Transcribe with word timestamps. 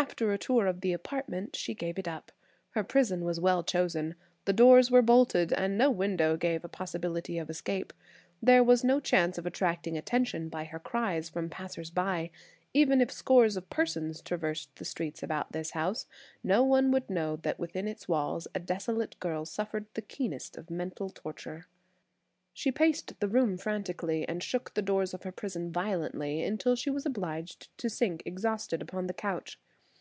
After 0.00 0.32
a 0.32 0.38
tour 0.38 0.66
of 0.66 0.80
the 0.80 0.92
apartment 0.94 1.54
she 1.54 1.72
gave 1.74 1.98
it 1.98 2.08
up. 2.08 2.32
Her 2.70 2.82
prison 2.82 3.22
was 3.24 3.38
well 3.38 3.62
chosen. 3.62 4.14
The 4.46 4.52
doors 4.54 4.90
were 4.90 5.02
bolted, 5.02 5.52
and 5.52 5.76
no 5.78 5.90
window 5.90 6.36
gave 6.38 6.64
a 6.64 6.68
possibility 6.70 7.38
of 7.38 7.48
escape. 7.50 7.92
There 8.42 8.64
was 8.64 8.82
no 8.82 8.98
chance 8.98 9.36
of 9.38 9.44
attracting 9.46 9.96
attention, 9.98 10.48
by 10.48 10.64
her 10.64 10.78
cries, 10.80 11.28
from 11.28 11.48
passers 11.50 11.90
by, 11.90 12.30
even 12.74 13.00
if 13.02 13.12
scores 13.12 13.56
of 13.58 13.68
persons 13.70 14.20
traversed 14.22 14.74
the 14.76 14.84
streets 14.86 15.22
about 15.22 15.52
this 15.52 15.72
house; 15.72 16.06
no 16.42 16.64
one 16.64 16.90
would 16.90 17.08
know 17.10 17.36
that 17.36 17.60
within 17.60 17.86
its 17.86 18.08
walls 18.08 18.48
a 18.54 18.58
desolate 18.58 19.18
girl 19.20 19.44
suffered 19.44 19.84
the 19.94 20.02
keenest 20.02 20.56
of 20.56 20.70
mental 20.70 21.08
torture. 21.10 21.66
She 22.54 22.72
paced 22.72 23.20
the 23.20 23.28
room 23.28 23.56
frantically, 23.58 24.26
and 24.28 24.42
shook 24.42 24.72
the 24.74 24.82
doors 24.82 25.12
of 25.14 25.22
her 25.24 25.32
prison 25.32 25.70
violently 25.70 26.42
until 26.42 26.74
she 26.74 26.88
was 26.90 27.04
obliged 27.06 27.68
to 27.78 27.88
sink 27.90 28.22
exhausted 28.26 28.80
upon 28.82 29.06
the 29.06 29.14
couch. 29.14 29.60